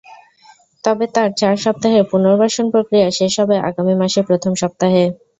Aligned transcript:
তবে 0.83 1.05
তাঁর 1.15 1.29
চার 1.37 1.55
সপ্তাহের 1.57 2.03
পুনর্বাসন 2.11 2.65
প্রক্রিয়া 2.73 3.07
শেষ 3.19 3.33
হবে 3.41 3.55
আগামী 3.69 3.93
মাসের 4.01 4.23
প্রথম 4.29 4.51
সপ্তাহে। 4.61 5.03